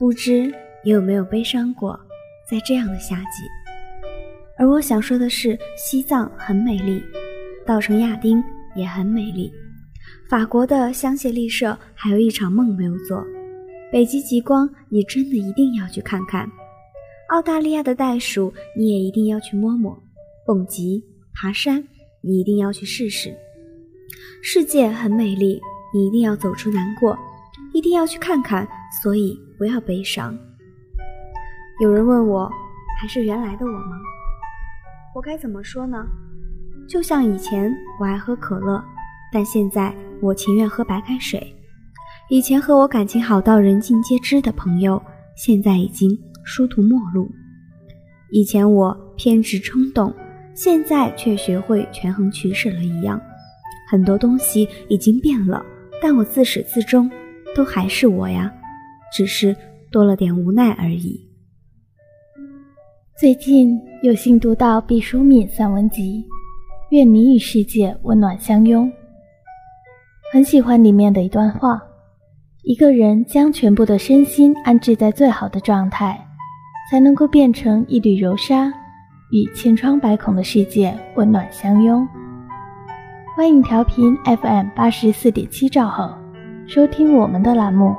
[0.00, 0.50] 不知
[0.82, 1.92] 你有没有悲伤过，
[2.48, 3.44] 在这样的夏季？
[4.56, 7.02] 而我想说的是，西藏很美丽，
[7.66, 8.42] 稻城亚丁
[8.74, 9.52] 也很美丽，
[10.26, 13.22] 法国的香榭丽舍还有一场梦没有做，
[13.92, 16.50] 北极极光你真的一定要去看看，
[17.28, 19.94] 澳大利亚的袋鼠你也一定要去摸摸，
[20.46, 21.86] 蹦极、爬山
[22.22, 23.36] 你一定要去试试。
[24.42, 25.60] 世界很美丽，
[25.92, 27.18] 你一定要走出难过，
[27.74, 28.66] 一定要去看看，
[29.02, 30.34] 所以不要悲伤。
[31.82, 32.50] 有人问我，
[32.98, 34.00] 还是原来的我吗？
[35.14, 36.02] 我该怎么说呢？
[36.88, 38.82] 就像以前我爱喝可乐，
[39.30, 41.54] 但现在我情愿喝白开水。
[42.30, 45.02] 以前和我感情好到人尽皆知的朋友，
[45.36, 47.30] 现在已经殊途末路。
[48.30, 50.10] 以前我偏执冲动，
[50.54, 53.20] 现在却学会权衡取舍了一样。
[53.90, 55.62] 很多东西已经变了，
[56.00, 57.10] 但我自始至终
[57.54, 58.50] 都还是我呀，
[59.12, 59.56] 只是
[59.90, 61.28] 多了点无奈而已。
[63.18, 66.24] 最近有幸读到毕淑敏散文集
[66.90, 68.88] 《愿你与世界温暖相拥》，
[70.32, 71.82] 很喜欢里面的一段话：
[72.62, 76.18] 一个人将全部的身心安置在最好的状态，
[76.90, 78.72] 才能够变成一缕柔纱，
[79.32, 82.08] 与千疮百孔的世界温暖相拥。
[83.36, 86.16] 欢迎调频 FM 八十四点七兆赫，
[86.66, 87.94] 收听我们的栏目。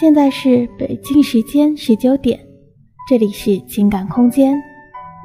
[0.00, 2.40] 现在是北京时间十九点。
[3.06, 4.54] 这里是情感空间，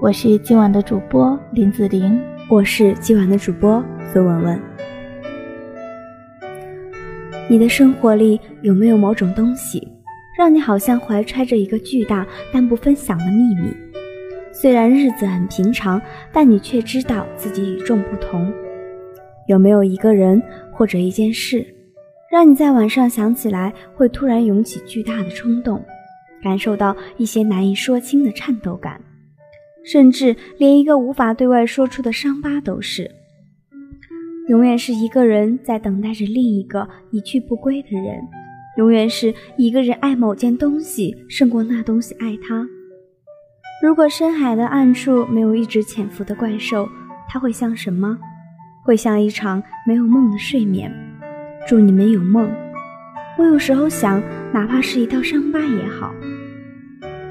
[0.01, 4.61] 我是今晚的主播林子玲，我是今晚的主播孙文文。
[7.49, 9.87] 你的生活里有没有某种东西，
[10.37, 13.73] 让你好像怀揣着一个巨大但不分享的秘密？
[14.51, 16.01] 虽然日子很平常，
[16.33, 18.51] 但你却知道自己与众不同。
[19.47, 21.65] 有没有一个人或者一件事，
[22.31, 25.83] 让你在晚上想起来会突然涌起巨大的冲动？
[26.43, 29.01] 感受到一些难以说清的颤抖感，
[29.83, 33.09] 甚至连一个无法对外说出的伤疤都是。
[34.47, 38.19] 永远是一个人在等待着另一个一去不归的人，
[38.77, 42.65] 永远是一个人爱某件东西胜过那东西爱他。
[43.81, 46.87] 如果深海的暗处没有一直潜伏的怪兽，
[47.27, 48.17] 它会像什么？
[48.85, 51.06] 会像一场没有梦的睡眠。
[51.67, 52.49] 祝你们有梦。
[53.37, 54.23] 我有时候想，
[54.53, 56.15] 哪怕是一道伤疤也好。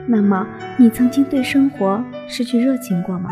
[0.06, 3.30] 那么，你曾经对生活失去热情过吗？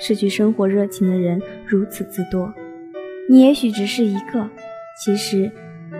[0.00, 2.52] 失去生活热情的人如此之多，
[3.30, 4.50] 你也许只是一个。
[5.04, 5.48] 其实，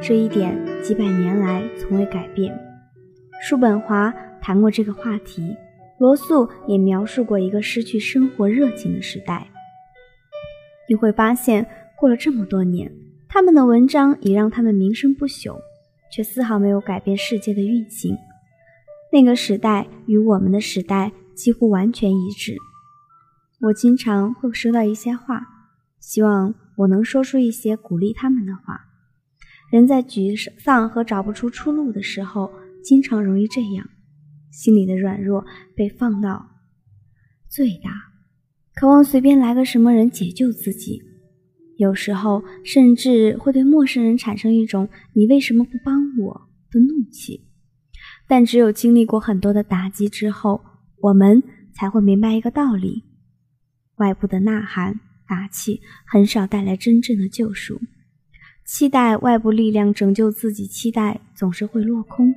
[0.01, 2.53] 这一点几百年来从未改变。
[3.41, 5.57] 叔本华谈过这个话题，
[6.01, 9.47] 罗素也描述过一个失去生活热情的时代。
[10.89, 11.65] 你会发现，
[11.97, 12.91] 过了这么多年，
[13.29, 15.57] 他们的文章已让他们名声不朽。
[16.11, 18.17] 却丝毫没有改变世界的运行。
[19.13, 22.57] 那个时代与我们的时代几乎完全一致。
[23.61, 25.47] 我经常会收到一些话，
[26.01, 28.87] 希望我能说出一些鼓励他们的话。
[29.71, 32.51] 人在沮丧和找不出出路的时候，
[32.83, 33.87] 经常容易这样，
[34.51, 35.45] 心里的软弱
[35.77, 36.49] 被放到
[37.51, 37.91] 最大，
[38.75, 41.03] 渴望随便来个什么人解救自己。
[41.79, 47.47] 有时候甚至会对陌生人产生一种“你为什么不帮我”的怒气，
[48.27, 50.61] 但只有经历过很多的打击之后，
[51.01, 51.41] 我们
[51.73, 53.05] 才会明白一个道理：
[53.99, 57.81] 外部的呐喊、打气很少带来真正的救赎。
[58.67, 62.35] 期待外部力量拯救自己，期待总是会落空。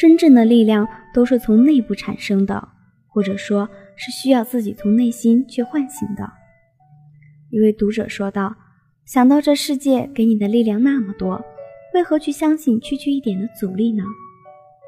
[0.00, 2.70] 真正的力量都是从内部产生的，
[3.06, 6.39] 或者说是需要自己从内心去唤醒的。
[7.50, 8.54] 一位读者说道
[9.04, 11.44] ：“想到这世界给你的力量那么多，
[11.94, 14.04] 为何去相信区区一点的阻力呢？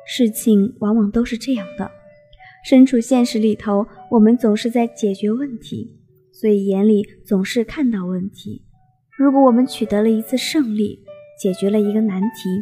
[0.06, 1.90] 事情往往都是这样的。
[2.64, 5.98] 身处现实里头，我们总是在解决问题，
[6.30, 8.62] 所以眼里总是看到问题。
[9.18, 11.00] 如果我们取得了一次胜利，
[11.40, 12.60] 解决了一个难题，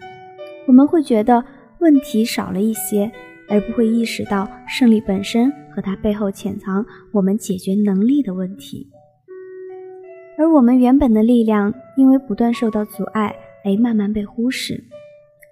[0.66, 1.44] 我们会觉得
[1.80, 3.12] 问题少了一些，
[3.50, 8.88] 而不会意识到胜利本身和它背后潜藏我们解决能力的问题。”
[10.40, 14.82] 而我们原本的力量，因为不断受到阻碍而慢慢被忽视，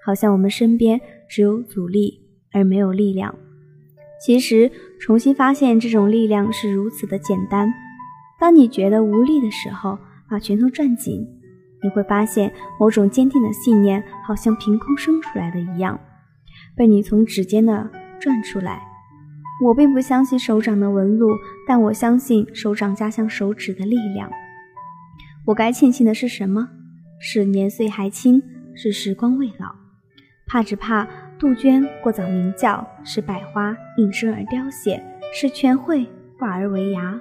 [0.02, 0.98] 好像我们身边
[1.28, 2.22] 只有阻力
[2.54, 3.34] 而没有力量。
[4.18, 7.70] 其实，重新发现这种力量是如此的简单。
[8.40, 11.20] 当你觉得无力的时候，把拳头攥紧，
[11.82, 12.50] 你会发现
[12.80, 16.00] 某种坚定的信念，好像凭空生出来的一样，
[16.74, 18.80] 被你从指尖的转出来。
[19.66, 21.28] 我并不相信手掌的纹路，
[21.66, 24.30] 但我相信手掌加上手指的力量。
[25.48, 26.68] 我该庆幸的是什么？
[27.18, 28.42] 是年岁还轻，
[28.74, 29.74] 是时光未老。
[30.46, 31.08] 怕只怕
[31.38, 35.02] 杜鹃过早鸣叫，是百花应声而凋谢，
[35.32, 36.04] 是全会
[36.38, 37.18] 化而为芽。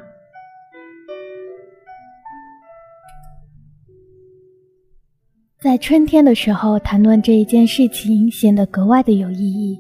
[5.62, 9.80] 在春天的时候谈论这一件事情，显得格外的有意义。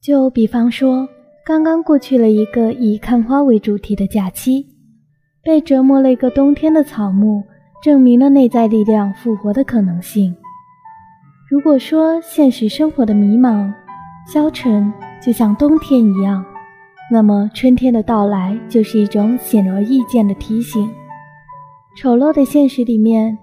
[0.00, 1.08] 就比方说，
[1.44, 4.64] 刚刚过去了一个以看花为主题的假期，
[5.48, 7.42] 被折磨了一个冬天的草木，
[7.82, 10.36] 证明了内在力量复活的可能性。
[11.48, 13.72] 如果说现实生活的迷茫、
[14.30, 14.92] 消沉
[15.22, 16.44] 就像冬天一样，
[17.10, 20.86] 那么春天的到来就是一种显而易见的提醒。
[21.96, 23.38] 丑陋的现实里面。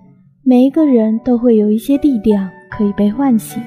[0.48, 3.60] 每一个人都会有一些力量可以被唤醒，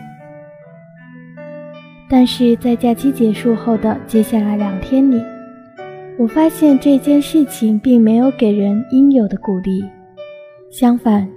[2.09, 5.21] 但是在假期结束后的接下来两天里，
[6.19, 9.85] 我发现这件事情并没有给人应有的鼓励，
[10.69, 11.29] 相反，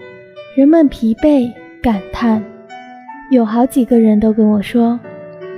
[0.55, 1.47] 人们疲惫
[1.83, 2.43] 感叹，
[3.29, 4.99] 有好几个人都跟我说，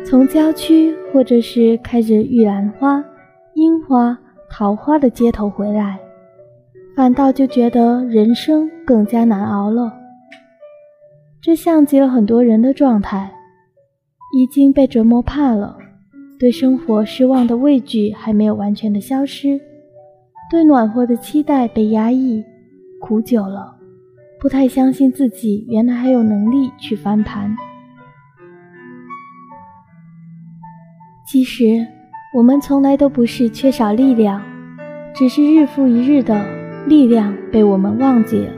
[0.06, 3.02] 从郊区或者是开着玉兰花、
[3.54, 4.18] 樱花、
[4.50, 5.98] 桃花的街头回来。
[6.94, 9.92] 反倒就觉得人生更加难熬了。
[11.42, 13.32] 这像极了很多人的状态，
[14.36, 15.78] 已经被折磨怕了，
[16.40, 19.60] 对生活失望的畏惧还没有完全的消失，
[20.52, 22.44] 对暖和的期待被压抑，
[23.00, 23.76] 苦久了，
[24.40, 27.56] 不太相信自己原来还有能力去翻盘。
[31.28, 31.86] 其实
[32.36, 34.42] 我们从来都不是缺少力量，
[35.16, 36.64] 只是日复一日的。
[36.86, 38.52] 力量被我们忘记了。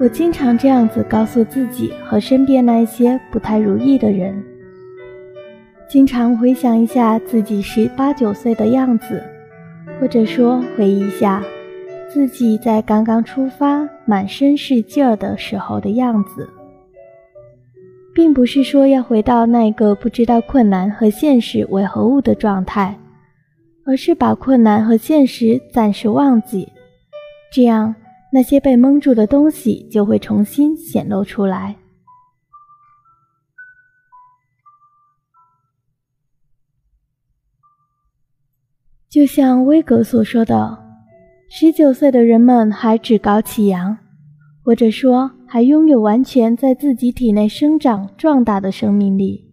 [0.00, 4.42] 我经常这样子告诉自己和身边那些不太如意的人。
[5.88, 9.22] 经常回想一下自己十八九岁的样子，
[9.98, 11.42] 或者说回忆一下
[12.12, 16.46] 自己在刚刚出发、满身是劲儿的时候的样子，
[18.14, 22.94] 并不是说要回到那个不知道困难和现实为何物的状态，
[23.86, 26.68] 而是把困难和现实暂时忘记。
[27.50, 27.94] 这样，
[28.30, 31.74] 那些被蒙住的东西就会重新显露出来。
[39.10, 40.78] 就像威格所说的，
[41.48, 43.96] 十九岁的人们还趾高气扬，
[44.62, 49.46] 或者说还拥有完全在自己体内生长壮大的生命力。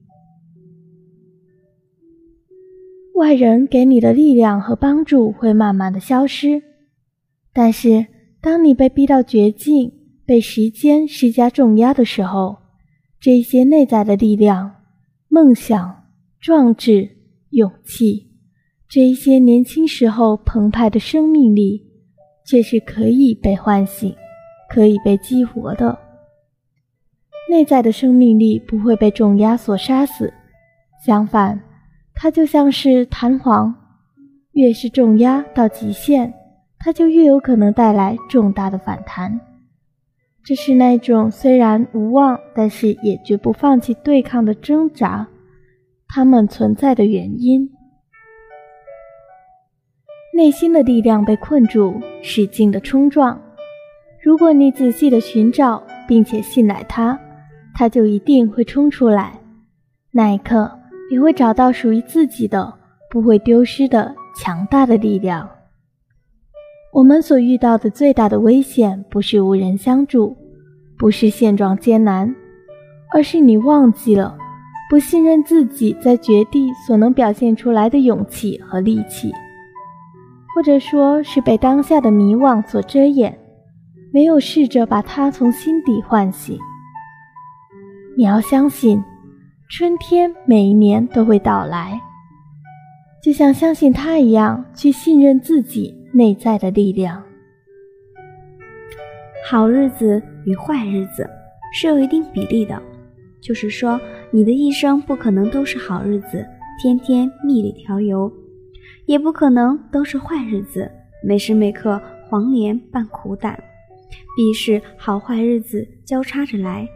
[3.13, 6.61] 外人给你的力量和帮助会慢慢的消失。
[7.53, 8.05] 但是，
[8.41, 9.93] 当你被逼到绝境，
[10.25, 12.57] 被时间施加重压的时候，
[13.21, 14.75] 这些内在的力量、
[15.29, 16.03] 梦想、
[16.41, 17.09] 壮志、
[17.51, 18.24] 勇气，
[18.87, 21.83] 这一些年轻时候澎湃的生命力，
[22.45, 24.15] 却是可以被唤醒、
[24.69, 25.97] 可以被激活的。
[27.49, 30.33] 内在的生命力不会被重压所杀死，
[31.05, 31.61] 相反，
[32.13, 33.75] 它就像是弹簧，
[34.53, 36.33] 越是重压到极限。
[36.77, 39.41] 它就越有可能带来重大的反弹，
[40.43, 45.27] 这是那种虽然无望，但是也绝不放弃对抗的挣扎，
[46.07, 47.71] 它们存在的原因。
[50.35, 53.41] 内心的力量被困住，使劲的冲撞。
[54.21, 57.17] 如果你仔细的寻找，并且信赖它，
[57.73, 59.39] 它就一定会冲出来。
[60.11, 60.69] 那一刻，
[61.09, 62.73] 你会找到属于自己的、
[63.09, 65.49] 不会丢失的强大的力量。
[66.91, 70.35] 我们所遇到的最大的危险，不是无人相助，
[70.97, 72.35] 不是现状艰难，
[73.13, 74.37] 而是你忘记了，
[74.89, 79.31] 不信任自己在绝地所能表现出来的勇气和力气，
[80.55, 83.37] 或者说是被当下的迷惘所遮掩，
[84.13, 86.57] 没有试着把它从心底唤醒。
[88.17, 89.03] 你要相信，
[89.69, 91.99] 春天每一年都会到来，
[93.21, 95.93] 就像相信它一样，去信任自己。
[96.15, 97.21] 内在的力量。
[99.49, 101.29] 好日子与坏日子
[101.73, 102.81] 是有一定比例的，
[103.41, 103.99] 就是说，
[104.31, 106.47] 你的一生不可能都是好日子，
[106.81, 108.31] 天天蜜里调油，
[109.05, 110.91] 也不可能都是坏日子，
[111.23, 113.57] 每时每刻黄连拌苦胆，
[114.35, 116.87] 必是好坏日子交叉着来，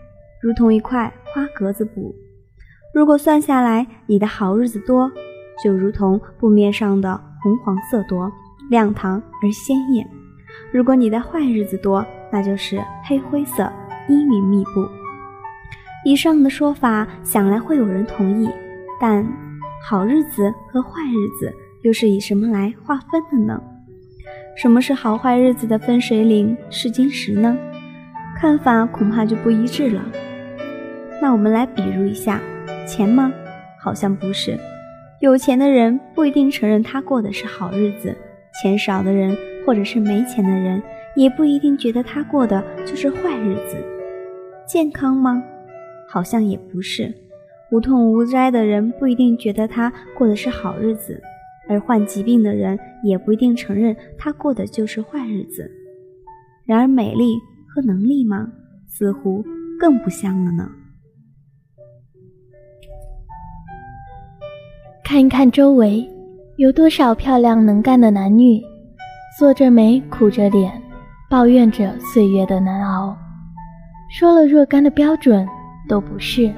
[0.41, 2.15] 如同一块花格子布。
[2.93, 5.11] 如果算下来，你的好日子多，
[5.63, 8.31] 就如同布面上的红黄色多。
[8.69, 10.07] 亮堂而鲜艳。
[10.71, 13.67] 如果你的坏日子多，那就是黑灰色、
[14.07, 14.87] 阴云密布。
[16.05, 18.47] 以上的说法想来会有人同意，
[19.01, 19.25] 但
[19.89, 21.51] 好日子和坏日子
[21.81, 23.61] 又是以什么来划分的呢？
[24.55, 27.57] 什么是好坏日子的分水岭试金石呢？
[28.37, 30.01] 看法恐怕就不一致了。
[31.21, 32.41] 那我们来比如一下，
[32.85, 33.31] 钱吗？
[33.81, 34.57] 好像不是。
[35.21, 38.15] 有钱的人不一定承认他过的是好日子，
[38.61, 40.81] 钱少的人或者是没钱的人，
[41.15, 43.77] 也不一定觉得他过的就是坏日子。
[44.65, 45.43] 健康吗？
[46.07, 47.13] 好像也不是。
[47.71, 51.21] 无痛无灾的人不一定觉得他过的是好日子，
[51.69, 55.71] 而患疾病的人也不一定承认他过的就是坏日子。
[56.65, 57.35] 然而，美丽
[57.67, 58.47] 和能力吗？
[58.87, 59.45] 似乎
[59.79, 60.67] 更不像了呢。
[65.03, 66.07] 看一看周围，
[66.57, 68.61] 有多少漂亮能干的男女，
[69.37, 70.71] 锁着眉苦着脸，
[71.29, 73.15] 抱怨着岁月的难熬，
[74.11, 75.47] 说了若干的标准
[75.87, 76.51] 都不是。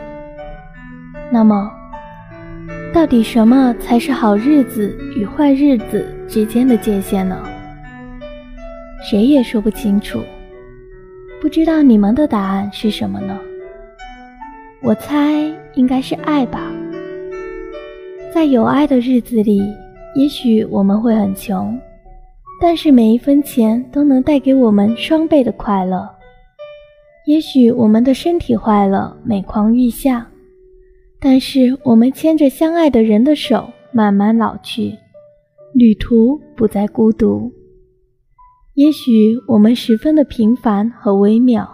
[1.31, 1.71] 那么，
[2.93, 7.41] 到底什么才是好日子与坏日子之间的界限呢？
[9.09, 10.21] 谁也说不清楚。
[11.41, 13.39] 不知道你们的答案是什么呢？
[14.83, 16.69] 我猜应该是爱吧。
[18.33, 19.61] 在有爱的日子里，
[20.13, 21.79] 也许我们会很穷，
[22.61, 26.09] 但是每一分钱都能带给我们双倍的快乐。
[27.25, 30.27] 也许我们的身体坏了，每况愈下，
[31.21, 34.97] 但是我们牵着相爱的人的手，慢慢老去，
[35.73, 37.51] 旅途不再孤独。
[38.73, 41.69] 也许我们十分的平凡和微妙，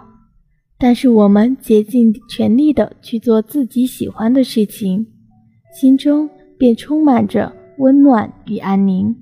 [0.78, 5.06] 但是我们竭尽全力的去做自己喜欢的事情，
[5.74, 6.28] 心中。
[6.58, 9.14] 便充满着温暖与安宁。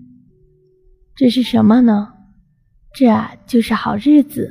[1.14, 2.08] 这是什么呢？
[2.94, 4.50] 这啊就是好日子。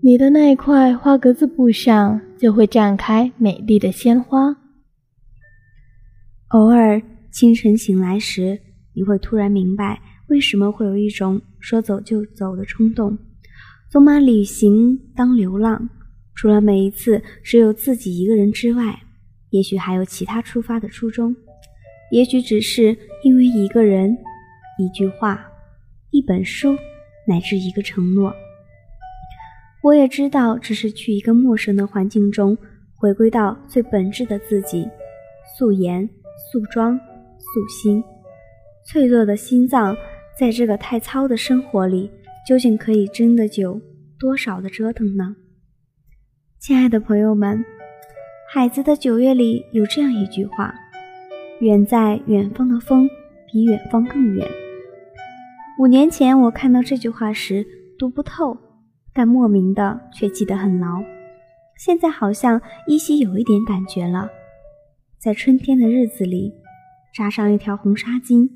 [0.00, 4.54] 你的那一块花格子布上就会绽开美丽的鲜花。
[6.48, 7.00] 偶尔
[7.32, 8.60] 清晨醒来时，
[8.92, 9.98] 你会突然明白
[10.28, 13.16] 为什么会有一种说走就走的冲动，
[13.90, 15.88] 总把旅行当流浪。
[16.34, 19.00] 除了每一次只有自己一个人之外，
[19.48, 21.34] 也许还有其他出发的初衷。
[22.12, 24.14] 也许只是因为一个人、
[24.78, 25.42] 一句话、
[26.10, 26.76] 一本书，
[27.26, 28.30] 乃至一个承诺。
[29.84, 32.56] 我也知道，只是去一个陌生的环境中，
[32.96, 34.88] 回归到最本质的自己，
[35.58, 36.08] 素颜、
[36.50, 36.98] 素妆、
[37.36, 38.02] 素心。
[38.86, 39.94] 脆弱的心脏，
[40.40, 42.10] 在这个太糙的生活里，
[42.48, 43.78] 究竟可以经得久
[44.18, 45.36] 多少的折腾呢？
[46.58, 47.62] 亲爱的朋友们，
[48.54, 50.74] 海子的九月里有这样一句话。
[51.60, 53.06] 远在远方的风，
[53.52, 54.48] 比远方更远。
[55.78, 57.66] 五年前我看到这句话时
[57.98, 58.56] 读不透，
[59.14, 61.02] 但莫名的却记得很牢。
[61.78, 64.28] 现在好像依稀有一点感觉了。
[65.18, 66.52] 在春天的日子里，
[67.14, 68.50] 扎上一条红纱巾，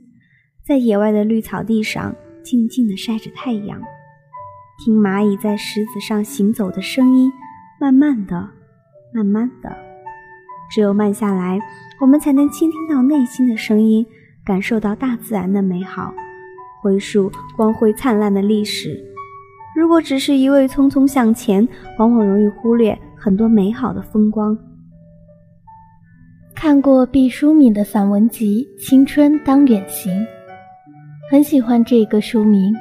[0.66, 3.80] 在野外的绿草地上静静地晒着太阳，
[4.84, 7.32] 听蚂蚁在石子上行走的声音，
[7.80, 8.50] 慢慢的，
[9.14, 9.76] 慢慢的，
[10.70, 11.58] 只有慢下来。
[12.00, 14.06] 我们才能倾听到内心的声音，
[14.44, 16.14] 感受到大自然的美好，
[16.82, 19.04] 回溯光辉灿烂的历史。
[19.78, 21.66] 如果只是一味匆匆向前，
[21.98, 24.58] 往往容易忽略很多美好的风光。
[26.52, 30.12] 看过毕淑敏的散文集《青春当远行》，
[31.30, 32.74] 很喜欢这个书名。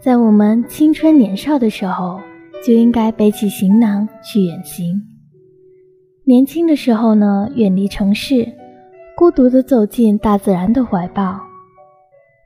[0.00, 2.20] 在我们青春年少的时候，
[2.64, 5.02] 就应该背起行囊去远行。
[6.22, 8.46] 年轻的时候呢，远离城市，
[9.16, 11.40] 孤独地走进大自然的怀抱，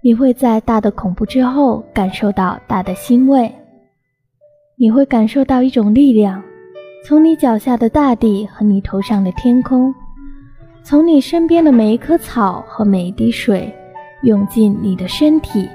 [0.00, 3.52] 你会在大的恐怖之后感受到大的欣慰，
[4.76, 6.40] 你会感受到一种力量，
[7.04, 9.92] 从你脚下的大地和你头上的天空，
[10.84, 13.74] 从你身边的每一棵草和每一滴水，
[14.22, 15.68] 涌进你的身体。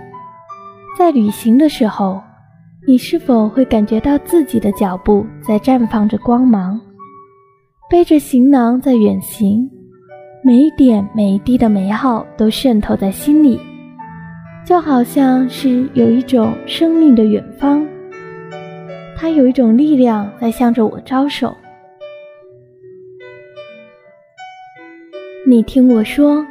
[0.98, 2.22] 在旅行的时候，
[2.88, 6.80] 你是否会感觉到自己的脚步在绽放着光芒？
[7.90, 9.70] 背着行囊在远行，
[10.46, 13.60] 每一点每一滴的美好都渗透在心里，
[14.66, 17.86] 就好像是有一种生命的远方，
[19.18, 21.54] 它有一种力量在向着我招手。
[25.46, 26.46] 你听我说，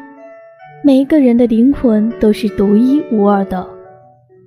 [0.84, 3.66] 每一个人的灵魂都是独一无二的，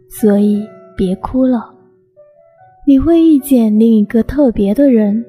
[0.09, 0.63] 所以
[0.95, 1.73] 别哭了，
[2.85, 5.25] 你会遇见另一个特别的人。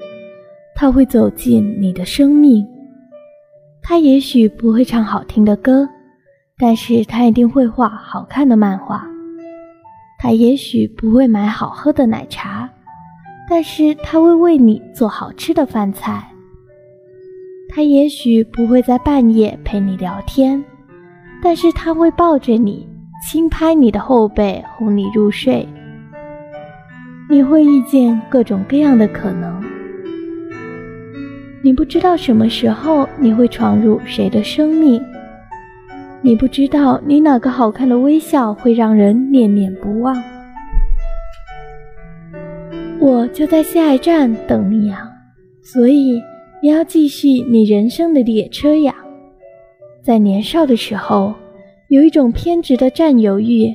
[0.75, 2.67] 他会走进你的生命，
[3.81, 5.89] 他也许不会唱好听的歌，
[6.59, 9.07] 但是他一定会画好看的漫画。
[10.19, 12.67] 他也许不会买好喝的奶茶，
[13.49, 16.27] 但是他会为你做好吃的饭菜。
[17.69, 20.65] 他也许不会在半夜陪你聊天，
[21.43, 22.89] 但是他会抱着你，
[23.29, 25.69] 轻拍你的后背，哄你入睡。
[27.29, 29.63] 你会遇见各种各样的可能。
[31.63, 35.05] 你不知道什么时候你会闯入谁的生命，
[36.27, 40.21] 你不知道你哪个好看的微笑会让人念念不忘。
[42.99, 45.09] 我就在下一站等你呀，
[45.63, 46.21] 所以
[46.61, 48.93] 你要继续你人生的列车呀。
[50.03, 51.33] 在年少的时候，
[51.91, 53.73] 有一种偏执的占有欲，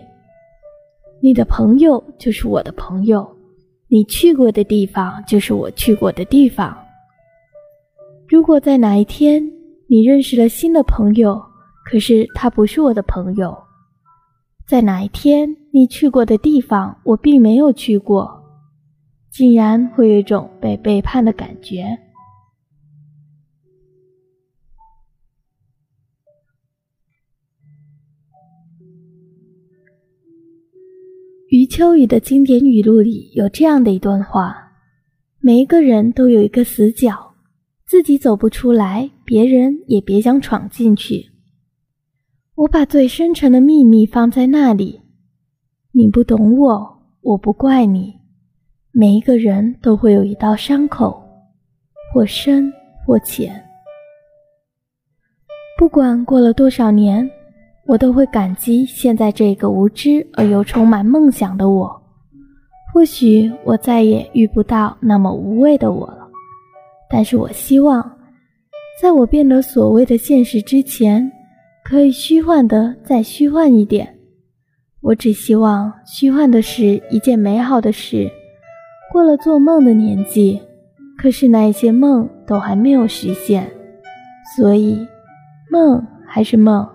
[1.22, 3.26] 你的朋友就是我的朋友，
[3.88, 6.78] 你去过的地方就是我去过的地方。
[8.28, 9.42] 如果在哪一天
[9.88, 11.42] 你认识了新的朋友，
[11.92, 13.52] 可是他不是我的朋友；
[14.66, 18.32] 在哪一天你去过的地方我并没有去过，
[19.30, 21.86] 竟然会有一种被背叛的感觉。
[31.50, 34.56] 余秋雨的经典语录里有这样的一段话：
[35.42, 37.34] 每一个人都有一个死角。
[37.86, 41.31] 自己走不出来，别人也别想闯进去。
[42.62, 45.02] 我把最深沉的秘密放在那里。
[45.92, 48.14] 你不懂我，我不怪你。
[48.92, 51.24] 每一个人都会有一道伤口，
[52.14, 52.72] 或深
[53.04, 53.52] 或浅。
[55.76, 57.28] 不管过了多少年，
[57.88, 62.00] 我都会感激现在这个无知而又充满梦想的我。
[62.94, 66.30] 或许我再也遇不到那么无畏的我了。
[67.10, 68.20] 但是我希望，
[69.02, 71.32] 在我变得所谓的现实之前，
[71.92, 74.18] 可以虚幻的再虚幻一点。
[75.02, 78.32] 我只希望虚幻的是一件美好的事。
[79.12, 80.62] 过了做梦的年纪，
[81.18, 83.70] 可是那一些梦都还没有实现，
[84.56, 85.06] 所以
[85.70, 86.88] 梦还是梦，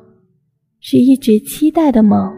[0.80, 2.32] 是一直期待的梦。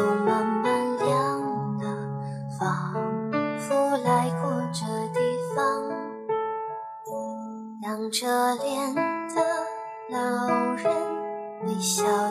[0.00, 1.84] 路慢慢亮了，
[2.58, 2.94] 仿
[3.58, 5.20] 佛来过这地
[5.54, 5.60] 方。
[7.82, 9.42] 仰着脸的
[10.08, 10.90] 老人，
[11.66, 12.29] 微笑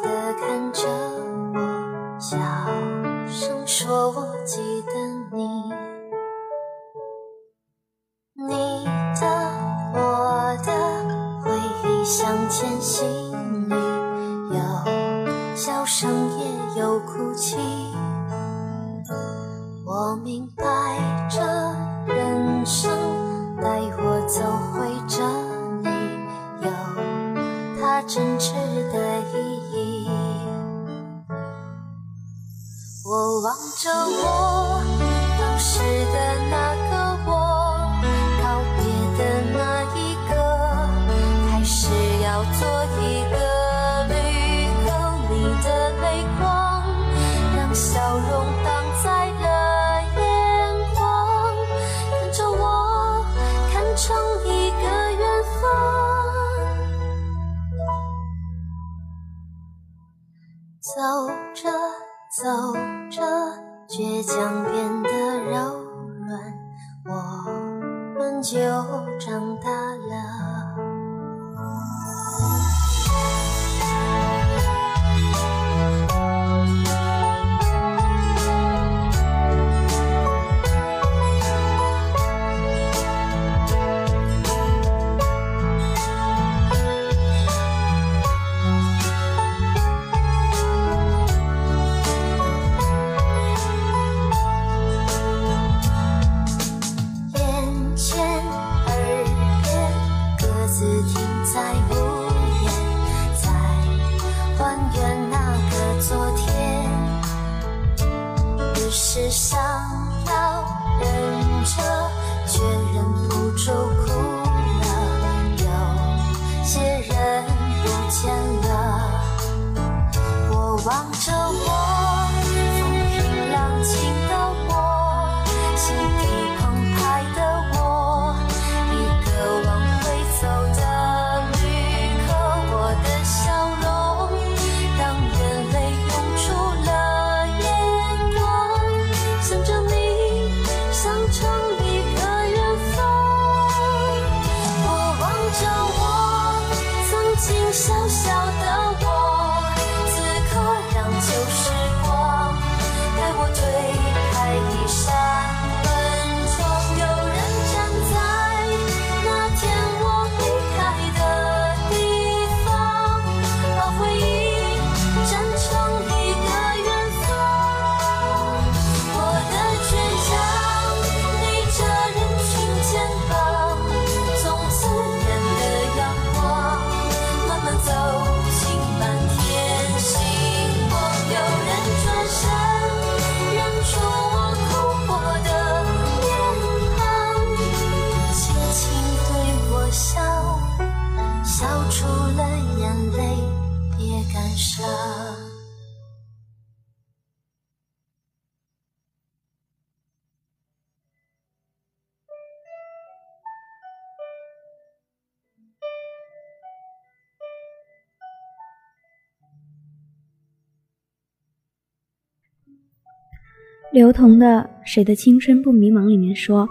[213.92, 216.70] 刘同的《谁的青春不迷茫》里面说，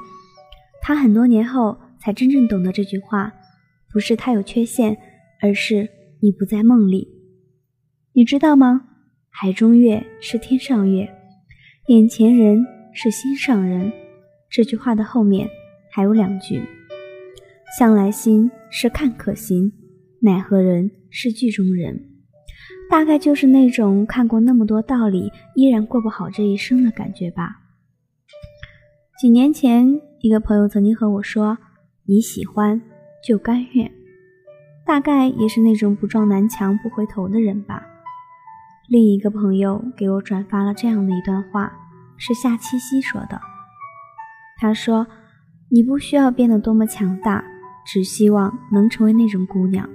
[0.81, 3.33] 他很多年后才真正懂得这句话，
[3.93, 4.97] 不是他有缺陷，
[5.43, 5.89] 而是
[6.21, 7.09] 你不在梦里。
[8.13, 8.83] 你知道吗？
[9.31, 11.09] 海中月是天上月，
[11.89, 13.93] 眼前人是心上人。
[14.49, 15.49] 这句话的后面
[15.91, 16.63] 还有两句：
[17.77, 19.73] 向来心是看客心，
[20.21, 22.08] 奈何人是剧中人。
[22.91, 27.61] 大概就是那种看过那么多道理，依然过不好这一生的感觉吧。
[29.21, 31.59] 几年前，一个朋友曾经和我说
[32.09, 32.81] ：“你喜欢
[33.23, 33.93] 就甘愿。”
[34.87, 37.83] 大概也是那种不撞南墙不回头的人吧。
[38.89, 41.71] 另一个朋友给我转发了这样的一段话，
[42.17, 43.39] 是夏七夕说的。
[44.57, 45.07] 他说
[45.71, 47.45] ：“你不需要变得多么强大，
[47.85, 49.87] 只希望能成为那种姑娘，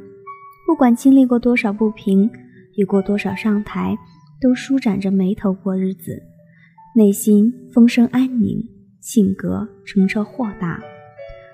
[0.68, 2.30] 不管经历过多少不平。”
[2.76, 3.98] 遇过多少上台，
[4.42, 6.24] 都舒展着眉头过日子，
[6.96, 8.68] 内心风声安宁，
[9.00, 10.82] 性格澄澈豁达，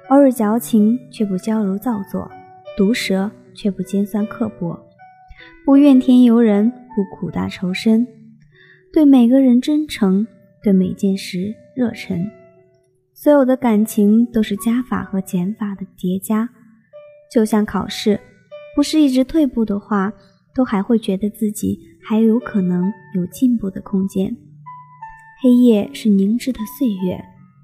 [0.10, 2.30] 偶尔矫情却不娇柔造作，
[2.78, 4.80] 毒舌却不尖酸刻薄，
[5.66, 8.08] 不怨天尤人，不苦大仇深，
[8.94, 10.26] 对每个人真诚，
[10.64, 12.30] 对每件事热忱，
[13.14, 16.50] 所有的感情都是加法和减法的叠加，
[17.32, 18.20] 就像考试，
[18.76, 20.14] 不是一直退步的话。
[20.54, 24.36] 都还会觉得自己还有可能有进步的空间。
[25.42, 27.24] 黑夜是凝滞的岁月，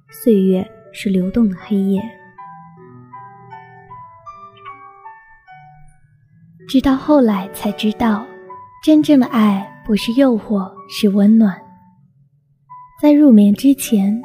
[0.10, 2.02] 岁月是流动的黑夜。
[6.68, 8.26] 直到后来才知道，
[8.84, 11.56] 真正的爱不是诱惑，是温暖。
[13.02, 14.22] 在入眠之前，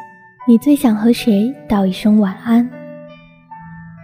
[0.47, 2.69] 你最想和谁道一声晚安？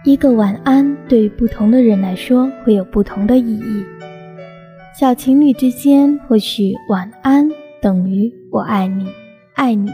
[0.03, 3.83] 一个晚安对于不同的人来说会有不同的意义。
[4.99, 7.47] 小情侣之间，或许晚安
[7.79, 9.05] 等于我爱你，
[9.53, 9.91] 爱你。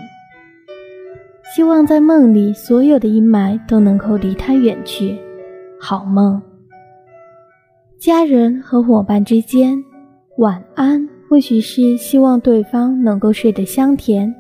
[1.54, 5.20] 希望在梦里，所有的阴霾都能够离他远去。
[5.78, 6.42] 好梦。
[8.00, 9.78] 家人和伙伴之间，
[10.38, 14.34] 晚安或许是希望对方能够睡得香甜，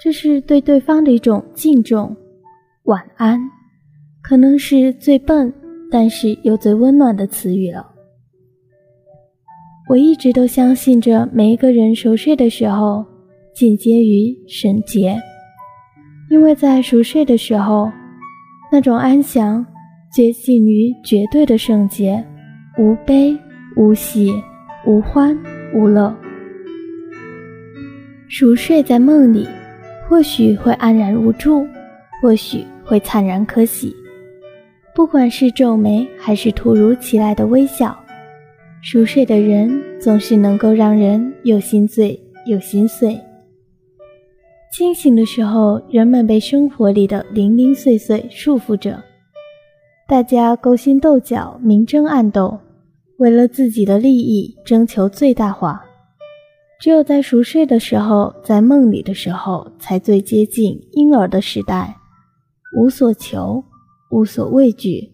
[0.00, 2.16] 这是对对方的一种敬重。
[2.84, 3.40] 晚安，
[4.22, 5.52] 可能是最笨，
[5.90, 7.91] 但是又最温暖的词语了。
[9.92, 13.04] 我一直都相信着，每一个人熟睡的时候，
[13.54, 15.20] 进阶于神洁，
[16.30, 17.92] 因为在熟睡的时候，
[18.72, 19.62] 那种安详
[20.10, 22.24] 接近于绝对的圣洁，
[22.78, 23.36] 无悲
[23.76, 24.32] 无喜，
[24.86, 25.38] 无欢
[25.74, 26.16] 无乐。
[28.28, 29.46] 熟睡在梦里，
[30.08, 31.66] 或许会安然无助，
[32.22, 33.94] 或许会灿然可喜，
[34.94, 37.94] 不管是皱眉，还是突如其来的微笑。
[38.84, 43.16] 熟睡的人总是能够让人又心醉又心碎。
[44.72, 49.00] 清醒的时候，人们被生活里的零零碎碎束缚着，
[50.08, 52.58] 大家勾心斗角、明争暗斗，
[53.18, 55.84] 为了自己的利益征求最大化。
[56.80, 61.94] 只有在熟睡的时候，在梦里的时候，才最接近婴儿的时代，
[62.76, 63.62] 无所求，
[64.10, 65.11] 无所畏惧。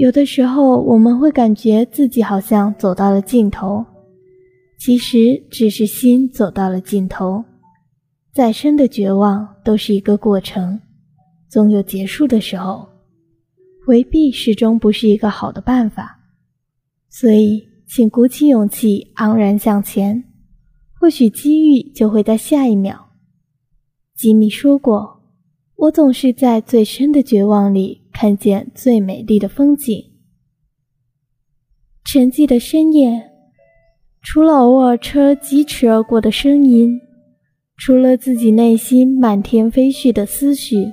[0.00, 3.84] 有的时候，我们会感觉自己好像走到了尽头，
[4.78, 7.44] 其实只是心走到了尽头。
[8.32, 10.80] 再深的绝望都是一个过程，
[11.50, 12.88] 总有结束的时候。
[13.86, 16.18] 回避始终不是一个好的办法，
[17.10, 20.24] 所以，请鼓起勇气，昂然向前。
[20.98, 23.10] 或许机遇就会在下一秒。
[24.16, 25.20] 吉米说过
[25.76, 30.04] ：“我总是在最深的绝望里。”看见最美丽的风景。
[32.04, 33.30] 沉寂的深夜，
[34.20, 37.00] 除了偶尔车疾驰而过的声音，
[37.78, 40.92] 除了自己内心满天飞絮的思绪，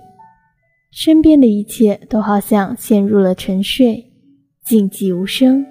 [0.89, 4.09] 身边的一切都好像陷入了沉睡，
[4.63, 5.65] 静寂无声。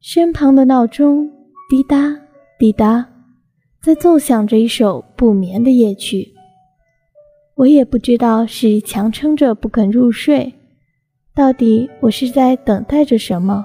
[0.00, 1.30] 身旁的闹钟
[1.68, 2.18] 滴答
[2.58, 3.06] 滴答，
[3.82, 6.32] 在奏响着一首不眠的夜曲。
[7.56, 10.52] 我也不知道是强撑着不肯入睡，
[11.34, 13.64] 到底我是在等待着什么？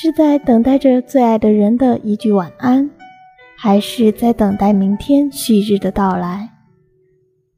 [0.00, 2.90] 是在等待着最爱的人的一句晚安，
[3.54, 6.48] 还是在等待明天旭日的到来？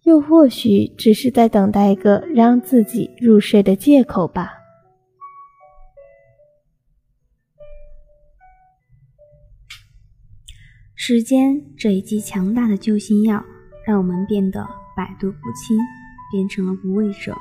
[0.02, 4.54] 又或许只是在等待一个让自己入睡的借口吧。
[10.96, 13.44] 时间这一剂强大的救心药，
[13.87, 14.81] 让我们变得。
[14.96, 15.76] 百毒不侵，
[16.31, 17.37] 变成了无畏者，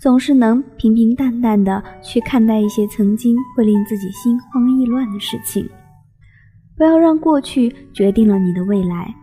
[0.00, 5.68] 总是能平平淡淡的去看待一些曾经会令自己心慌意乱的事情。
[6.76, 9.14] 不要让过去决定了你的未来。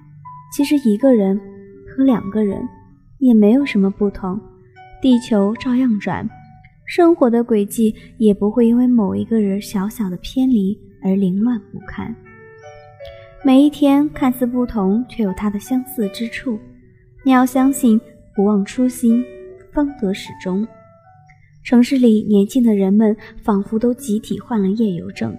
[0.51, 1.39] 其实一个人
[1.87, 2.67] 和两个人
[3.19, 4.39] 也没有什么不同，
[5.01, 6.27] 地球照样转，
[6.85, 12.15] 生活的轨迹也不会因为某一个人小小的偏离而凌乱不堪。
[13.43, 16.59] 每一天看似不同，却有它的相似之处。
[17.25, 17.99] 你要相信，
[18.35, 19.23] 不忘初心，
[19.71, 20.67] 方得始终。
[21.63, 25.33] 城市里年轻的人们仿佛都集体患了夜游症，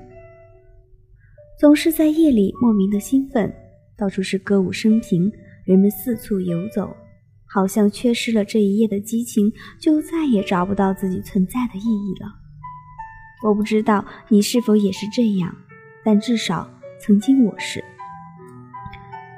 [1.61, 3.55] 总是在夜里莫名的兴奋，
[3.99, 5.31] 到处是歌舞升平，
[5.66, 6.97] 人们四处游走，
[7.44, 12.33] 好像缺失了这一夜的激情，就再也找不到自己存在的意义了。
[13.47, 15.55] 我不知道你是否也是这样，
[16.03, 16.66] 但至少
[16.99, 17.85] 曾经我是。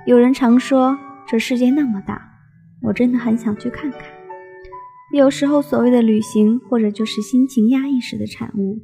[0.06, 2.35] 有人常说这世界那么大，
[2.82, 4.00] 我真的很想去看看。
[5.12, 8.78] 有时候，所谓的旅行，或者就是心情压抑时的产物。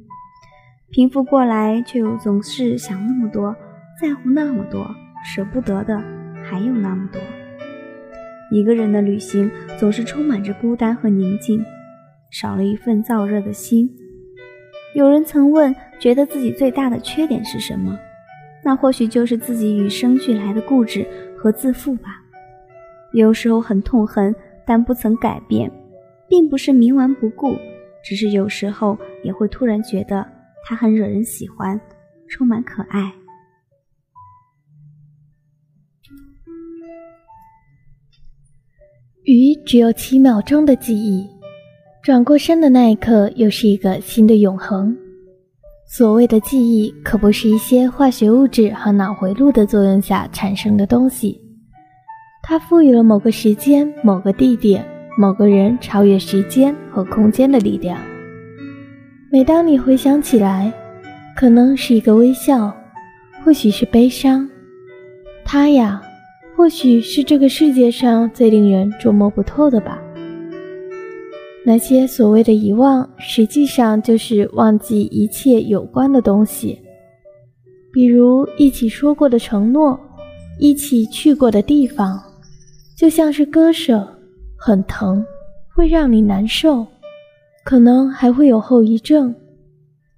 [0.89, 3.55] 平复过来，却又总是想那么多，
[4.01, 4.87] 在乎那么多，
[5.25, 6.01] 舍不得的
[6.43, 7.21] 还有那么多。
[8.51, 11.63] 一个人的旅行，总是充满着孤单和宁静，
[12.31, 13.89] 少了一份燥热的心。
[14.95, 17.97] 有人曾问，觉得自己最大的缺点是什么？
[18.63, 21.05] 那或许就是自己与生俱来的固执
[21.37, 22.22] 和自负吧。
[23.13, 25.71] 有时候很痛恨，但不曾改变。
[26.29, 27.55] 并不是冥顽不顾，
[28.03, 30.25] 只是有时候也会突然觉得
[30.65, 31.79] 他很惹人喜欢，
[32.27, 33.13] 充满可爱。
[39.25, 41.27] 鱼只有七秒钟的记忆，
[42.01, 44.97] 转过身的那一刻又是一个新的永恒。
[45.85, 51.39] 所谓的记忆，可不是一些化学物质和脑回路的作用下产生的东西，
[52.43, 54.85] 它赋予了某个时间、某个地点。
[55.15, 57.99] 某个人超越时间和空间的力量。
[59.31, 60.73] 每当你回想起来，
[61.35, 62.75] 可能是一个微笑，
[63.43, 64.49] 或许是悲伤。
[65.45, 66.01] 他呀，
[66.55, 70.01] 或许是这个世界上最令人捉摸不透的吧。
[71.63, 76.79] 那些所谓的遗忘，实际上就是忘记一切有关的东西，
[77.91, 79.99] 比如一起说过的承诺，
[80.59, 82.19] 一起去过的地方，
[82.97, 84.07] 就像是割舍。
[84.65, 85.25] 很疼，
[85.75, 86.87] 会让你难受，
[87.65, 89.35] 可能还会有后遗症。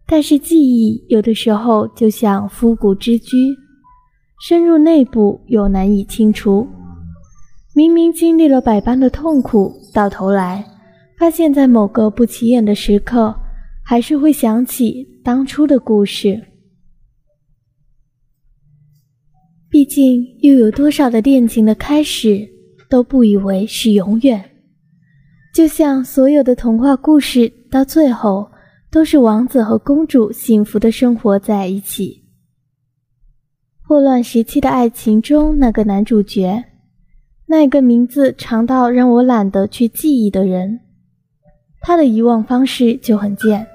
[0.06, 3.56] 但是记忆有的时候就像枯骨之居，
[4.40, 6.68] 深入内部又难以清除。
[7.74, 10.64] 明明经历了百般的痛苦，到头来
[11.18, 13.36] 发现，在某个不起眼的时刻，
[13.84, 16.40] 还是会想起当初的故事。
[19.72, 22.48] 毕竟，又有多少的恋情的开始？
[22.90, 24.44] 都不以为是永远，
[25.54, 28.52] 就像所有的童话故事，到最后
[28.92, 32.24] 都是王子和公主幸福的生活在一起。
[33.88, 36.64] 霍乱时期的爱情中，那个男主角，
[37.46, 40.80] 那个名字长到让我懒得去记忆的人，
[41.82, 43.68] 他的遗忘方式就很贱，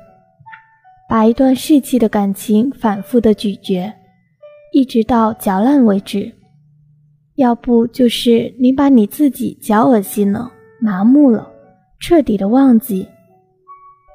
[1.08, 3.92] 把一段逝去的感情反复的咀嚼，
[4.72, 6.32] 一直到嚼烂为止。
[7.40, 11.50] 要不就是你把你自己嚼恶心了、麻木了，
[11.98, 13.08] 彻底的忘记；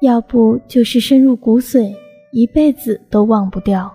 [0.00, 1.92] 要不就是深入骨髓，
[2.30, 3.92] 一辈子都忘不掉。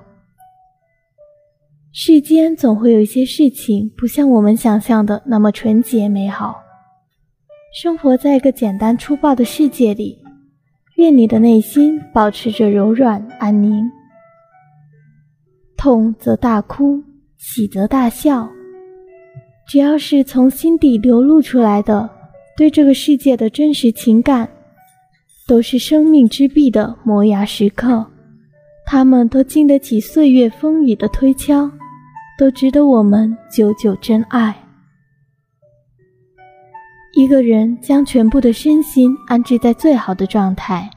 [1.93, 6.61] 世间总会有一些事情不像我们想象的那么纯洁美好。
[7.73, 10.21] 生活在一个简单粗暴的世界里，
[10.97, 13.89] 愿你的内心保持着柔软安宁。
[15.77, 17.01] 痛则大哭，
[17.37, 18.49] 喜则大笑。
[19.71, 22.10] 只要是从心底流露出来的，
[22.57, 24.49] 对这个世界的真实情感，
[25.47, 28.05] 都是生命之壁的磨牙时刻。
[28.86, 31.71] 他们都经得起岁月风雨的推敲，
[32.38, 34.53] 都值得我们久久珍爱。
[37.13, 40.89] 一个人将全部的身心安置在最好的状态，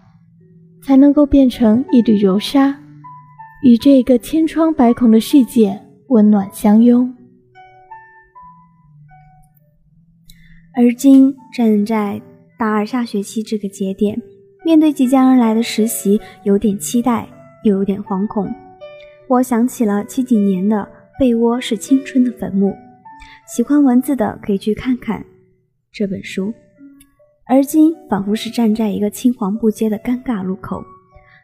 [0.83, 2.77] 才能够变成一缕柔纱，
[3.63, 7.15] 与这个千疮百孔的世界温暖相拥。
[10.77, 12.21] 而今站在
[12.59, 14.21] 大二下学期这个节点，
[14.65, 17.29] 面对即将而来的实习，有点期待，
[17.63, 18.53] 又有点惶恐。
[19.29, 20.77] 我想起了七几年的
[21.19, 22.71] 《被窝是青春的坟墓》，
[23.47, 25.25] 喜欢文字的可以去看看
[25.93, 26.53] 这本书。
[27.47, 30.83] 而今仿佛是站在一个青黄不接的尴尬路口，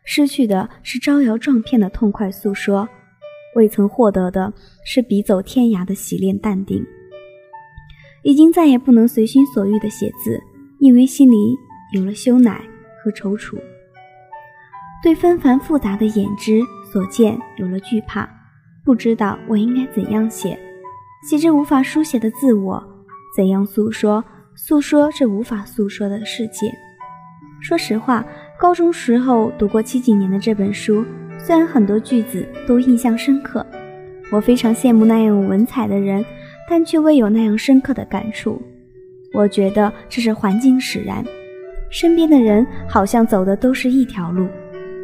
[0.05, 2.89] 失去的是招摇撞骗的痛快诉说，
[3.55, 4.53] 未曾获得的
[4.85, 6.85] 是笔走天涯的洗练淡定。
[8.23, 10.41] 已经再也不能随心所欲地写字，
[10.79, 11.57] 因为心里
[11.95, 12.57] 有了羞赧
[13.03, 13.57] 和踌躇；
[15.03, 16.61] 对纷繁复杂的眼之
[16.93, 18.29] 所见有了惧怕，
[18.85, 20.59] 不知道我应该怎样写，
[21.29, 22.83] 写这无法书写的自我，
[23.35, 24.23] 怎样诉说，
[24.55, 26.73] 诉说这无法诉说的世界。
[27.63, 28.25] 说实话，
[28.59, 31.05] 高中时候读过七几年的这本书，
[31.39, 33.65] 虽然很多句子都印象深刻，
[34.31, 36.25] 我非常羡慕那样有文采的人，
[36.71, 38.63] 但却未有那样深刻的感触。
[39.35, 41.25] 我觉得这是环境使然，
[41.91, 44.47] 身边的人好像走的都是一条路，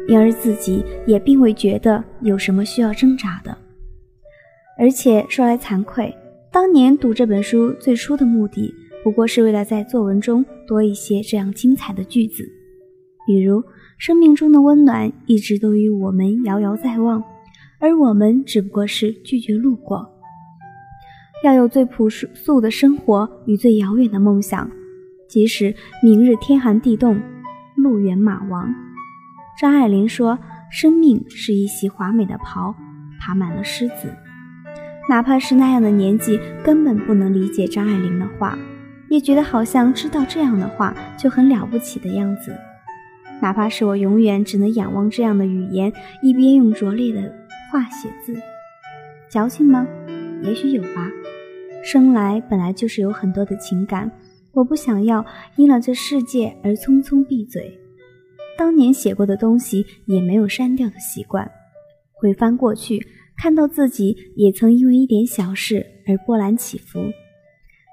[0.07, 3.55] 因而自己也并未觉得有什么需要挣扎的。
[4.79, 6.15] 而且说来惭愧，
[6.51, 8.73] 当年读这本书最初的目的。
[9.03, 12.43] 不过是为了在作文中多一些这样精彩的句子，
[13.25, 13.63] 比如
[13.97, 17.23] 生命中的温暖一直都与我们遥遥在望，
[17.79, 20.16] 而我们只不过是拒绝路过。
[21.43, 24.69] 要有最朴素的生活与最遥远的梦想，
[25.27, 27.19] 即使明日天寒地冻，
[27.75, 28.73] 路远马亡。
[29.59, 30.37] 张爱玲说
[30.71, 32.75] ：“生命是一袭华美的袍，
[33.19, 34.13] 爬满了虱子。”
[35.09, 38.57] 哪怕是那样的年纪，根本不能理解张爱玲的话。
[39.09, 42.53] 也觉得好像知道这样的话就很了不起的样子，
[43.41, 47.33] 哪怕是我永远只能仰望这样的语言，一边用拙劣的
[47.71, 48.35] 话写字，
[49.29, 49.87] 矫情吗？
[50.43, 51.11] 也许有吧。
[51.83, 54.11] 生来本来就是有很多的情感，
[54.53, 57.77] 我不想要因了这世界而匆匆闭嘴。
[58.57, 61.49] 当年写过的东西也没有删掉的习惯，
[62.21, 63.05] 回翻过去，
[63.37, 66.99] 看到自己也曾因为一点小事而波澜起伏，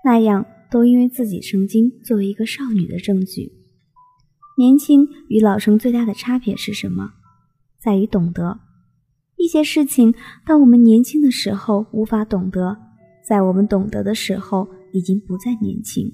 [0.04, 0.44] 那样。
[0.70, 3.52] 都因为自己曾经作为一个少女的证据。
[4.58, 7.12] 年轻与老成最大的差别是什么？
[7.78, 8.58] 在于懂得
[9.36, 10.14] 一些事情。
[10.46, 12.76] 当我们年轻的时候无法懂得，
[13.26, 16.12] 在我们懂得的时候已经不再年轻。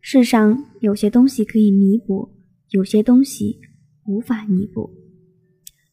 [0.00, 2.34] 世上有些东西可以弥补，
[2.70, 3.60] 有些东西
[4.06, 4.90] 无法弥补。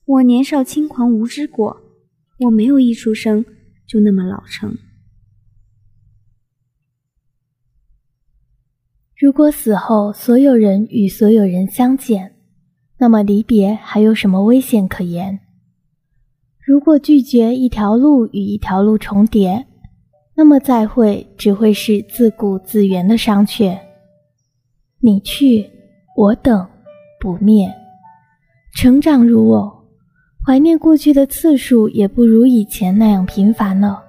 [0.06, 1.82] 我年少轻狂无知过，
[2.40, 3.44] 我没有一出生
[3.88, 4.78] 就那么老成。
[9.18, 12.36] 如果死后所有人与所有人相见，
[13.00, 15.40] 那么离别还有什么危险可言？
[16.66, 19.68] 如果拒绝一条路与一条路重叠，
[20.36, 23.78] 那么再会只会是自顾自圆的商榷。
[25.00, 25.70] 你去，
[26.18, 26.68] 我等，
[27.22, 27.72] 不灭。
[28.74, 29.86] 成长如我，
[30.44, 34.04] 怀念过去的次数也不如以前那样频繁了，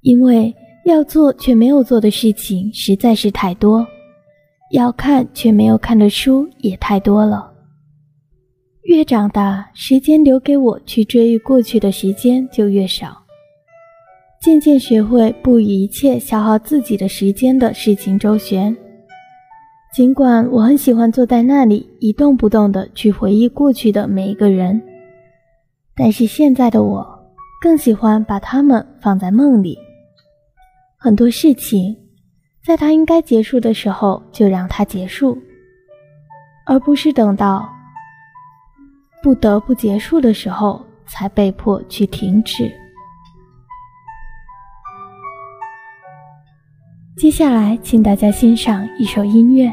[0.00, 0.54] 因为
[0.86, 3.86] 要做却没有做的事情实在是太多。
[4.70, 7.51] 要看却没有看的书也太多了。
[8.84, 13.16] 越长大，时间留给我去追忆过去的时间就越少。
[14.40, 18.76] 渐渐学会不以一切消耗自己的时间的事情周旋。
[19.94, 24.82] 尽管我很喜欢坐在那里一动不动的去回忆过去的每一个人，
[25.94, 27.06] 但是现在的我
[27.60, 29.78] 更喜欢把他们放在梦里。
[30.96, 31.96] 很多事情。
[32.64, 35.36] 在它应该结束的时候，就让它结束，
[36.64, 37.68] 而不是等到
[39.22, 42.70] 不得不结束的时候才被迫去停止。
[47.16, 49.72] 接下来，请大家欣赏一首音乐。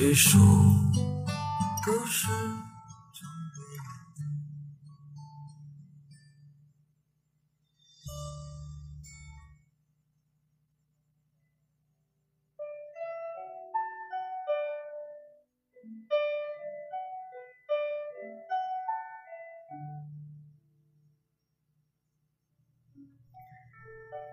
[0.00, 0.38] 这首
[1.84, 2.28] 歌是
[3.12, 3.60] 唱给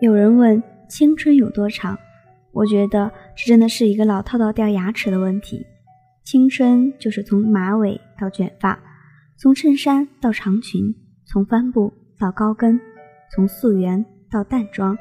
[0.00, 2.07] 有人问青春有多长？
[2.58, 5.64] 我觉得这真的是一个老套到掉牙齿的问题。
[6.24, 8.76] 青春就是从马尾到卷发，
[9.36, 10.92] 从衬衫到长裙，
[11.24, 12.80] 从帆布到高跟，
[13.32, 14.98] 从素颜到淡妆，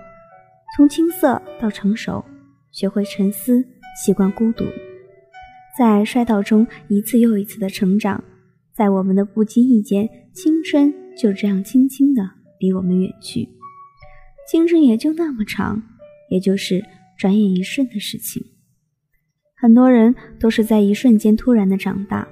[0.76, 2.24] 从青涩到成熟，
[2.72, 3.66] 学会沉思，
[4.06, 4.64] 习惯孤独，
[5.76, 8.24] 在摔倒中一次又一次的成长，
[8.72, 12.22] 在我们的不经意间，青春就这样轻轻的
[12.60, 13.50] 离我们远去。
[14.48, 15.82] 青春也就那么长，
[16.30, 16.86] 也就是
[17.18, 18.44] 转眼一瞬的事情。
[19.56, 22.28] 很多人都是在一瞬间突然的长大，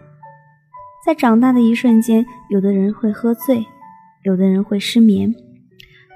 [1.05, 3.65] 在长大的一瞬间，有的人会喝醉，
[4.23, 5.33] 有的人会失眠，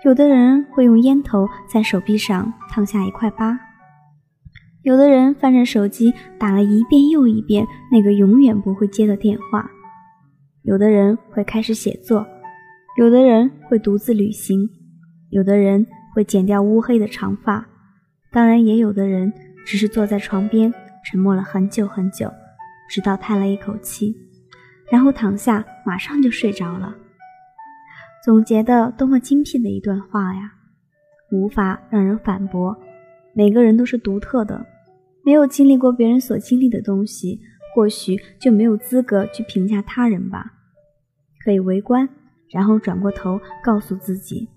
[0.05, 3.59] 有的人会用烟头在手臂上烫下一块疤，
[4.83, 9.69] 有的人翻着手机打了一遍又一遍那个永远不会接的电话，
[10.61, 12.25] 有的人会开始写作，
[12.97, 14.69] 有的人会独自旅行。
[15.31, 17.68] 有的人会剪掉乌黑的长发，
[18.31, 19.31] 当然也有的人
[19.65, 20.73] 只是坐在床边
[21.05, 22.31] 沉默了很久很久，
[22.89, 24.15] 直到叹了一口气，
[24.91, 26.95] 然后躺下，马上就睡着了。
[28.23, 30.53] 总结的多么精辟的一段话呀，
[31.31, 32.77] 无法让人反驳。
[33.33, 34.65] 每个人都是独特的，
[35.23, 37.39] 没有经历过别人所经历的东西，
[37.73, 40.53] 或许就没有资格去评价他人吧。
[41.43, 42.09] 可以围观，
[42.49, 44.49] 然后转过头告诉自己。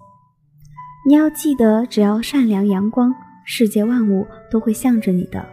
[1.06, 3.14] 你要记得，只要善良阳光，
[3.44, 5.44] 世界万物都会向着你的。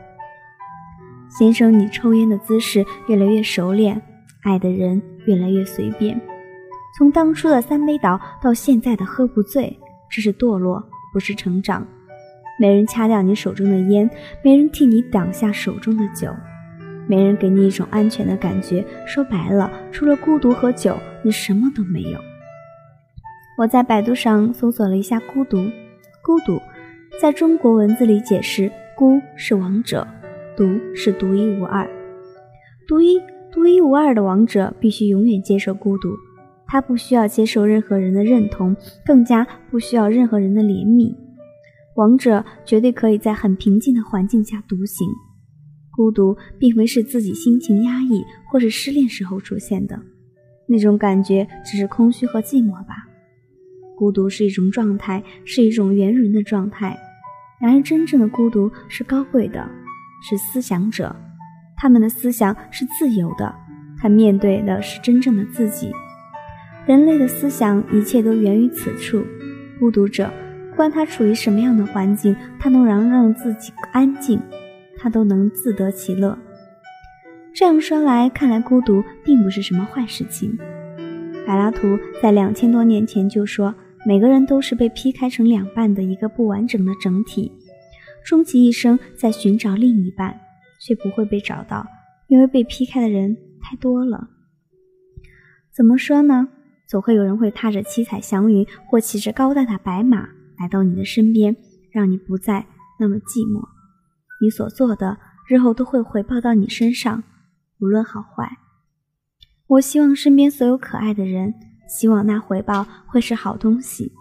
[1.29, 4.01] 先生，你抽烟的姿势越来越熟练，
[4.43, 6.19] 爱的人越来越随便。
[6.97, 9.77] 从当初的三杯倒到现在的喝不醉，
[10.09, 10.83] 这是堕落，
[11.13, 11.85] 不是成长。
[12.59, 14.09] 没人掐掉你手中的烟，
[14.43, 16.29] 没人替你挡下手中的酒，
[17.07, 18.83] 没人给你一种安全的感觉。
[19.05, 22.19] 说白了，除了孤独和酒，你什么都没有。
[23.57, 25.57] 我在百度上搜索了一下“孤独”，
[26.21, 26.59] 孤独
[27.17, 30.07] 在中国文字里解释：孤是王者，
[30.55, 31.89] 独是独一无二。
[32.87, 33.19] 独一
[33.51, 36.09] 独一无二的王者必须永远接受孤独，
[36.65, 41.13] 他不需要接受任何人的认同，更加不需要任何人的怜悯。
[41.95, 45.07] 王者绝对可以在很平静的环境下独行。
[45.91, 49.99] 孤独并非是自己心情压抑或是失恋时候出现的，
[50.67, 53.08] 那种感觉只是空虚和寂寞吧。
[53.99, 56.97] 孤独是一种状态，是一种圆润的状态。
[57.59, 59.69] 然而，真正的孤独是高贵的，
[60.23, 61.13] 是思想者，
[61.75, 63.53] 他们的思想是自由的，
[63.99, 65.91] 他面对的是真正的自己。
[66.85, 69.21] 人类的思想，一切都源于此处。
[69.77, 70.31] 孤独者，
[70.69, 74.39] 不管他处于什么样的环境，他都能让自己安静，
[74.97, 76.39] 他都能自得其乐。
[77.53, 80.57] 这样说来，看来孤独并不是什么坏事情。
[81.45, 83.75] 柏拉图在两千多年前就说。
[84.05, 87.51] 每个人都是被劈开成两半的一个不完整的整体，
[88.25, 90.39] 终其一生在寻找另一半，
[90.81, 91.85] 却不会被找到，
[92.27, 94.29] 因为被劈开的人太多了。
[95.71, 96.47] 怎么说呢？
[96.87, 101.55] 总会有人会踏着七彩祥云，或骑着高大的白马来到你的身边，
[101.91, 102.65] 让你不再
[102.99, 103.63] 那么寂寞。
[104.41, 107.23] 你所做的，日后都会回报到你身上，
[107.79, 108.57] 无论好坏。
[109.67, 111.53] 我希望身边所有可爱的人。
[111.89, 114.13] 希望那回报会是好东西。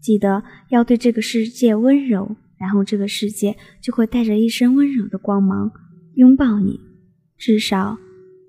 [0.00, 5.72] 记得要对这个世界温柔，然后这个世界就会带着一身温柔的光芒
[6.14, 6.78] 拥抱你。
[7.36, 7.98] 至少，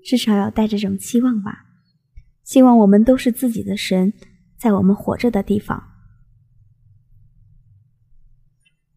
[0.04, 1.64] 至少要带着这种期望吧。
[2.44, 4.12] 希望我们都是自己的神，
[4.58, 5.82] 在我们活着的地方。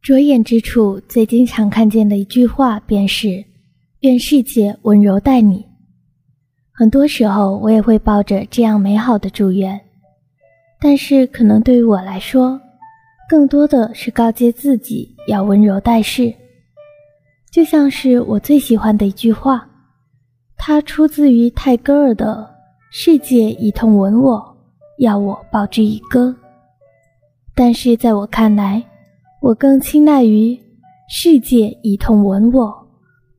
[0.02, 3.44] 着眼之处最经常看见的一句话便是
[4.02, 5.66] ：“愿世界温柔待你。”
[6.78, 9.80] 很多时候，我也会抱着这样美好的祝愿，
[10.82, 12.60] 但是可能对于我来说，
[13.30, 16.34] 更多的是告诫自己要温柔待世。
[17.50, 19.66] 就像是我最喜欢的一句话，
[20.58, 22.46] 它出自于泰戈尔的
[22.92, 24.58] “世界以痛吻我，
[25.00, 26.36] 要我报之以歌”。
[27.56, 28.84] 但是在我看来，
[29.42, 30.60] 我更青睐于
[31.08, 32.88] “世界以痛吻我，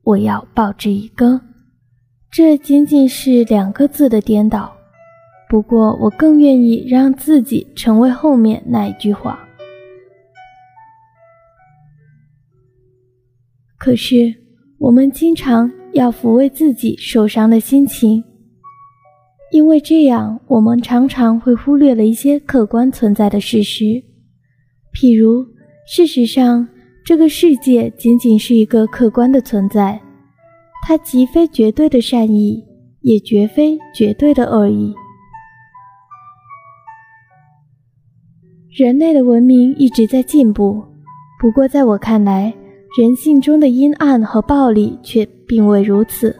[0.01, 1.39] 我要报之以歌”。
[2.29, 4.71] 这仅仅是两个字的颠倒，
[5.49, 9.39] 不过我更愿意让自己成为后面那一句话。
[13.79, 14.35] 可是，
[14.77, 18.23] 我们经常要抚慰自己受伤的心情，
[19.51, 23.83] 因为这样，我们常常会忽略了一些客观存在的事实，
[24.93, 25.45] 譬如，
[25.87, 26.67] 事实上，
[27.05, 29.99] 这个世界仅仅是一个客观的存在。
[30.85, 32.63] 它既非绝对的善意，
[33.01, 34.93] 也绝非绝对的恶意。
[38.73, 40.83] 人类的文明一直在进步，
[41.41, 42.53] 不过在我看来，
[42.97, 46.35] 人性中的阴暗和暴力却并未如此。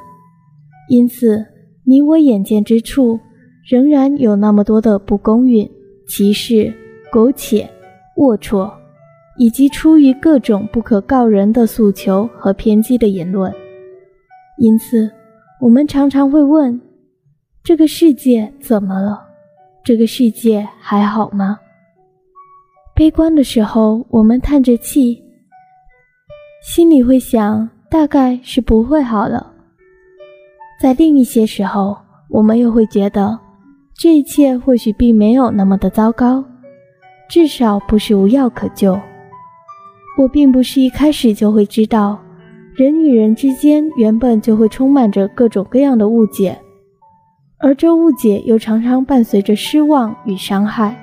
[0.87, 1.43] 因此，
[1.83, 3.19] 你我眼见之处，
[3.67, 5.69] 仍然有那么多的不公允、
[6.07, 6.73] 歧视、
[7.11, 7.67] 苟且、
[8.15, 8.71] 龌龊，
[9.37, 13.51] 以及出于各种不可告人的诉求和偏激的言论。
[14.57, 15.11] 因此，
[15.61, 16.79] 我们常常会问：
[17.63, 19.23] 这个世界怎么了？
[19.83, 21.59] 这个世界还好吗？
[22.95, 25.23] 悲观的时候，我们叹着气，
[26.63, 29.53] 心里会想，大概是不会好了。
[30.81, 31.95] 在另一些时候，
[32.29, 33.39] 我们又会觉得，
[33.95, 36.43] 这一切或许并没有那么的糟糕，
[37.29, 38.99] 至少不是无药可救。
[40.17, 42.19] 我并不是一开始就会知道。
[42.77, 46.55] 人与人之间原本就会充满着各种各样的误解，
[47.57, 50.95] 而这误解又常常伴随着失望与伤害。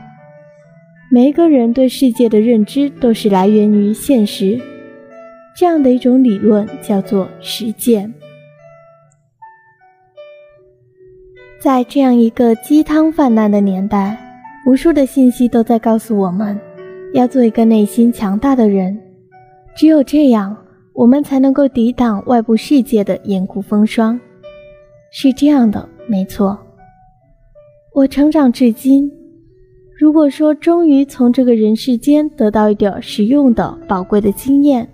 [1.11, 4.57] 每一个人对世界的认知都是来源于现实，
[5.57, 8.15] 这样的一种理论叫做实践。
[11.61, 14.17] 在这样一个鸡汤泛滥的年代，
[14.65, 16.57] 无数的信息都在告诉我们，
[17.15, 18.97] 要做一个内心强大的人，
[19.75, 20.57] 只有这样。
[20.95, 24.19] 我们才能够抵挡外部世界的严酷风霜，
[25.11, 26.57] 是这样的，没错。
[27.93, 29.11] 我成长至今，
[29.99, 34.89] 如果说终于从这个人世间得到一点实用的宝贵的经验，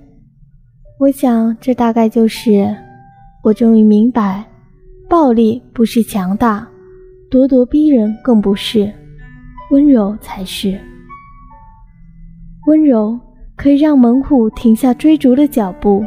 [0.99, 2.75] 我想这大概就是
[3.45, 4.45] 我终于明白，
[5.07, 6.67] 暴力不是强大，
[7.31, 8.91] 咄咄逼人更不是，
[9.71, 10.81] 温柔才是。
[12.67, 13.21] 温柔。
[13.61, 16.03] 可以让猛虎停下追逐的脚步，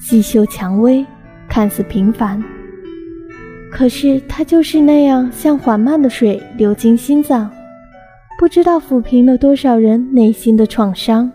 [0.00, 1.06] 细嗅蔷薇，
[1.48, 2.42] 看似平凡，
[3.70, 7.48] 可是它就是那样像缓慢的水流进心脏，
[8.40, 11.30] 不知道抚平了多少人内心的创伤。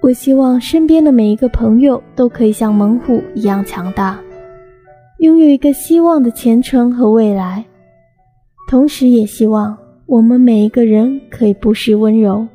[0.00, 4.18] 我希望身边的每一个朋友都可以像猛虎一样强大，
[5.18, 7.62] 拥有一个希望的前程和未来。
[8.70, 12.48] 同时，也希望我们每一个人可以不失温柔。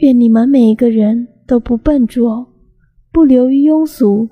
[0.00, 2.50] 愿你们每一个人都不笨拙，
[3.12, 4.26] 不流于庸俗，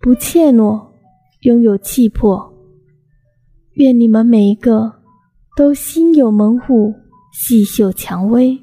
[0.00, 0.92] 不怯懦，
[1.42, 2.50] 拥有气魄。
[3.74, 5.02] 愿你们每一个
[5.58, 6.94] 都心有猛虎，
[7.34, 8.58] 细嗅蔷薇。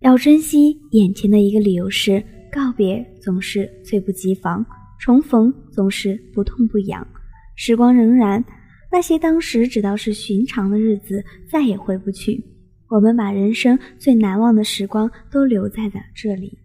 [0.00, 2.20] 要珍惜眼前的一个理由是：
[2.50, 4.66] 告别总是猝不及防，
[4.98, 7.06] 重逢总是不痛不痒。
[7.54, 8.42] 时光荏苒，
[8.90, 12.44] 那些当时只道是寻常的日子再也回不去。
[12.90, 16.58] 我们把人生最难忘的时光都留在了这里。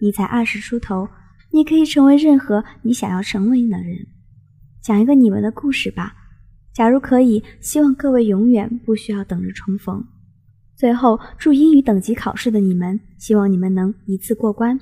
[0.00, 1.08] 你才二十出头，
[1.50, 3.98] 你可以成为任何你想要成为的人。
[4.80, 6.14] 讲一个你们的故事吧。
[6.72, 10.02] 假如可以，希望各位永远不需要等着重逢。
[10.76, 14.78] 最后，祝英语等级考试的你们，希望你们能一次过关。